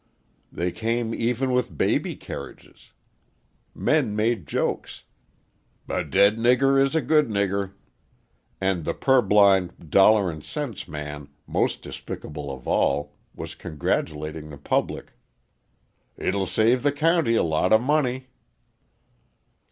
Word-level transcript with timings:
They 0.51 0.71
came 0.71 1.13
even 1.13 1.51
with 1.53 1.77
baby 1.77 2.15
carriages! 2.15 2.91
Men 3.75 4.15
made 4.15 4.47
jokes: 4.47 5.03
"A 5.87 6.03
dead 6.03 6.37
nigger 6.39 6.83
is 6.83 6.95
a 6.95 7.03
good 7.03 7.27
nigger." 7.27 7.73
And 8.59 8.83
the 8.83 8.95
purblind, 8.95 9.91
dollars 9.91 10.33
and 10.33 10.43
cents 10.43 10.87
man, 10.87 11.29
most 11.45 11.83
despicable 11.83 12.49
of 12.51 12.67
all, 12.67 13.13
was 13.35 13.53
congratulating 13.53 14.49
the 14.49 14.57
public: 14.57 15.11
"It'll 16.17 16.47
save 16.47 16.81
the 16.81 16.91
county 16.91 17.35
a 17.35 17.43
lot 17.43 17.71
of 17.71 17.79
money!" 17.79 18.29